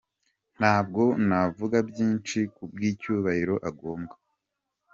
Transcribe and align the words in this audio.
Nta 0.57 0.75
bwo 0.87 1.03
navuga 1.27 1.77
byinshi 1.89 2.39
ku 2.55 2.63
bw’icyubahiro 2.71 3.55
agombwa. 3.69 4.15